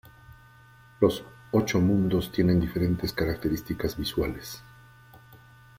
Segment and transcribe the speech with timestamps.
[0.99, 4.63] Los ocho mundos tienen diferentes características visuales.